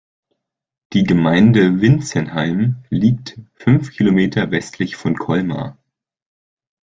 [0.93, 5.77] Die Gemeinde Wintzenheim liegt fünf Kilometer westlich von Colmar.